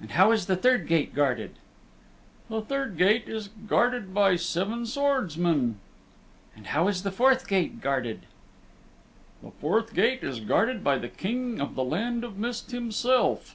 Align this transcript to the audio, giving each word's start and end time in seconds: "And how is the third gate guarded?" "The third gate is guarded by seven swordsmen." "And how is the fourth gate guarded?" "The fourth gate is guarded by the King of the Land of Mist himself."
"And 0.00 0.10
how 0.10 0.32
is 0.32 0.46
the 0.46 0.56
third 0.56 0.88
gate 0.88 1.14
guarded?" 1.14 1.52
"The 2.48 2.60
third 2.60 2.98
gate 2.98 3.28
is 3.28 3.46
guarded 3.46 4.12
by 4.12 4.34
seven 4.34 4.84
swordsmen." 4.84 5.78
"And 6.56 6.66
how 6.66 6.88
is 6.88 7.04
the 7.04 7.12
fourth 7.12 7.46
gate 7.46 7.80
guarded?" 7.80 8.26
"The 9.44 9.52
fourth 9.52 9.94
gate 9.94 10.24
is 10.24 10.40
guarded 10.40 10.82
by 10.82 10.98
the 10.98 11.08
King 11.08 11.60
of 11.60 11.76
the 11.76 11.84
Land 11.84 12.24
of 12.24 12.36
Mist 12.36 12.72
himself." 12.72 13.54